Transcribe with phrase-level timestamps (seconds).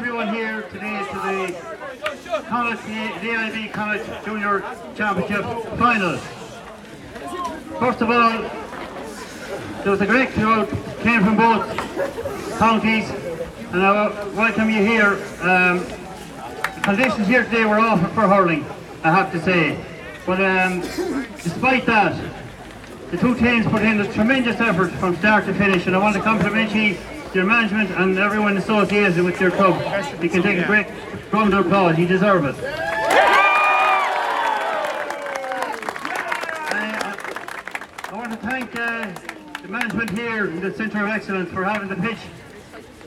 [0.00, 4.60] everyone here today to the College, AIB College Junior
[4.96, 5.44] Championship
[5.76, 6.20] Finals.
[7.78, 8.40] First of all,
[9.82, 11.76] there was a great crowd, came from both
[12.58, 15.22] counties, and I welcome you here.
[15.42, 18.64] Um, the conditions here today were awful for hurling,
[19.04, 19.78] I have to say.
[20.24, 20.80] But um,
[21.42, 22.18] despite that,
[23.10, 26.16] the two teams put in a tremendous effort from start to finish, and I want
[26.16, 26.96] to compliment you,
[27.34, 29.80] your management, and everyone associated with your club.
[30.22, 30.86] You can take a great
[31.32, 31.98] round of applause.
[31.98, 32.56] You deserve it.
[36.72, 37.16] I,
[38.08, 39.12] I want to thank uh,
[39.62, 42.18] the management here in the Centre of Excellence for having the pitch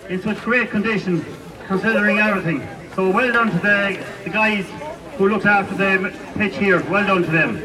[0.10, 1.26] in such great condition,
[1.68, 2.68] considering everything.
[2.96, 4.66] So well done to the, the guys
[5.18, 6.84] who looked after the pitch here.
[6.90, 7.58] Well done to them.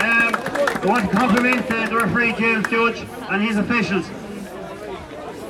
[0.00, 0.34] Um,
[0.80, 4.06] I want to compliment uh, the referee James Judge and his officials.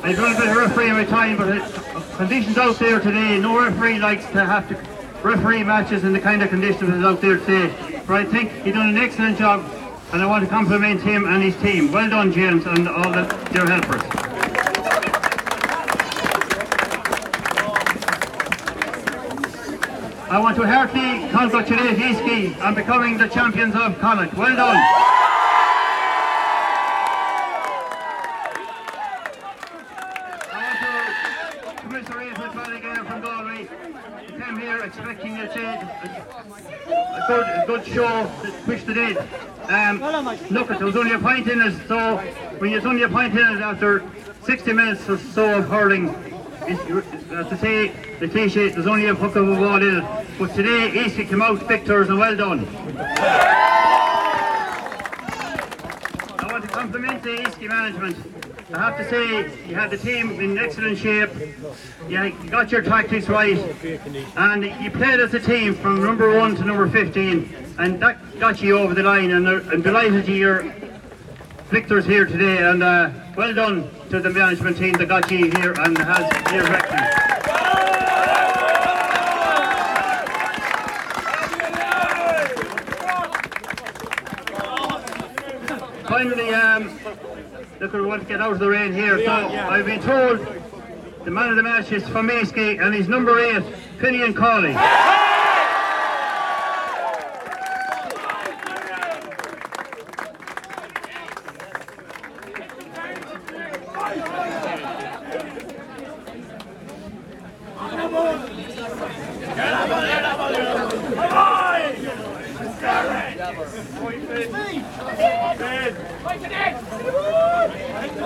[0.02, 3.38] I've done a bit of refereeing in my time, but uh, conditions out there today,
[3.38, 4.74] no referee likes to have to
[5.22, 8.02] referee matches in the kind of conditions that's out there today.
[8.06, 9.70] But I think he's done an excellent job,
[10.12, 11.92] and I want to compliment him and his team.
[11.92, 14.28] Well done, James, and all the, their helpers.
[20.30, 24.34] I want to heartily congratulate Easkey on becoming the champions of Connacht.
[24.34, 24.76] Well done.
[30.52, 33.68] I want to commiserate with Ballygar from Galway.
[34.26, 39.18] He came here expecting a, a, good, good show to push the date.
[39.68, 40.00] Um,
[40.50, 42.16] look, there was only a point in it, so
[42.58, 44.02] when there's only a point in it after
[44.44, 46.08] 60 minutes or so of hurling,
[46.62, 50.04] it's, to say the cliche, there's only a puck of a ball in it.
[50.38, 52.66] But today, Easkey came out victors and well done.
[56.38, 58.37] I want to compliment the Easkey management.
[58.70, 61.30] I have to say, you had the team in excellent shape.
[62.06, 63.56] You got your tactics right,
[64.36, 68.60] and you played as a team from number one to number 15, and that got
[68.60, 69.30] you over the line.
[69.30, 70.70] And I'm delighted to your
[71.70, 75.72] victors here today, and uh, well done to the management team that got you here
[75.72, 77.18] and has their victory.
[86.06, 87.27] Finally, um,
[87.80, 89.18] look, we want to get out of the rain here.
[89.24, 90.38] So I've been told
[91.24, 93.62] the man of the match is from Easkey, and he's number eight,
[93.98, 94.74] Finian Cawley.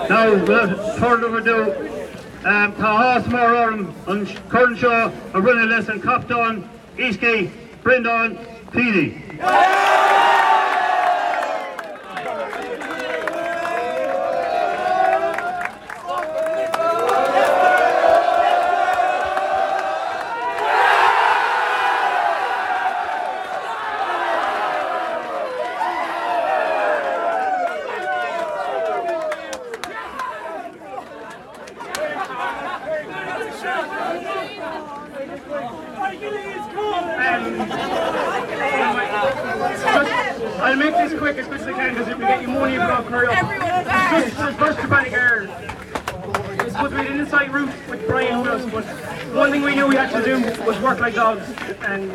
[0.09, 1.89] Now, without further ado,
[2.43, 2.73] um,
[3.31, 6.67] More Orm on Currenshaw, a running lesson, Copton,
[6.99, 7.51] Eastgate,
[7.83, 8.37] Brindon,
[8.71, 9.21] Peely.
[40.63, 42.77] I'll make this quick as quick as I can because if we get you money,
[42.77, 44.23] we're going to hurry up.
[44.23, 45.49] Just for first to Ballygar.
[46.59, 48.85] I suppose we had an inside route with Brian with us, but
[49.35, 51.47] one thing we knew we had to do was work like dogs.
[51.85, 52.11] And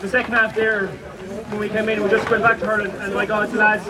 [0.00, 2.92] the second half there, when we came in, we just went back to hurling.
[2.92, 3.84] And my God, the lads,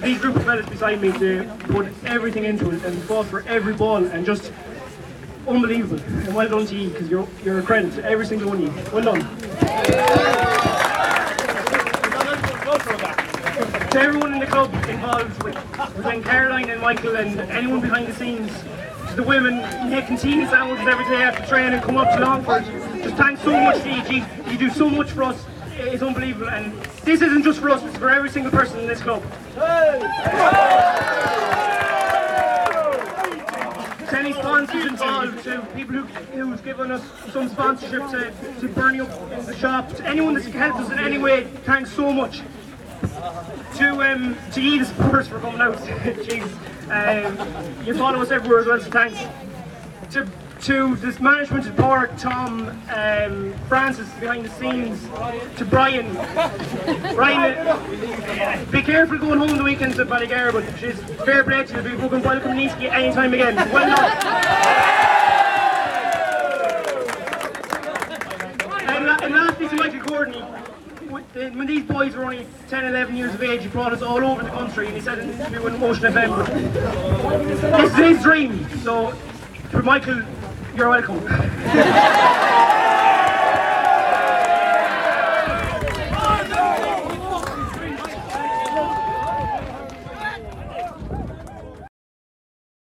[0.00, 3.74] these group of fellas beside me, they put everything into it and fought for every
[3.74, 4.50] ball and just
[5.46, 6.02] unbelievable.
[6.04, 8.76] And well done to you because you're, you're a credit to every single one of
[8.76, 8.92] you.
[8.92, 9.26] Well done.
[13.96, 15.54] to everyone in the club involved with,
[15.96, 18.52] with Caroline and Michael and anyone behind the scenes,
[19.08, 19.58] to the women
[19.88, 22.64] making tea sandwiches every day after training and come up to Longford.
[23.02, 23.88] Just thanks so much to.
[24.12, 25.42] You, you do so much for us.
[25.78, 26.50] It's unbelievable.
[26.50, 29.22] And this isn't just for us, it's for every single person in this club.
[34.10, 37.02] To any sponsors involved, to people who, who's given us
[37.32, 40.98] some sponsorship to, to burning up in the shop, to anyone that's helped us in
[40.98, 42.42] any way, thanks so much
[43.76, 45.76] to um to the Spurs for coming out.
[45.78, 46.48] Jeez.
[46.88, 49.20] Um, you follow us everywhere as well, so thanks.
[50.12, 50.28] To
[50.66, 55.00] to this management Park, Tom, um, Francis behind the scenes,
[55.58, 56.12] to Brian.
[57.14, 57.54] Brian,
[58.72, 61.82] be careful going home the weekends at Ballygar, but she's fair play to you.
[61.82, 63.54] Be fucking welcome Niski anytime again.
[63.72, 64.10] Well done.
[68.88, 73.42] And, and lastly to Michael Courtney, when these boys were only 10, 11 years of
[73.44, 75.80] age, he brought us all over the country and he said in an interview in
[75.80, 78.68] Ocean FM, this is his dream.
[78.80, 79.12] So,
[79.70, 80.22] for Michael,
[80.76, 82.35] you're welcome.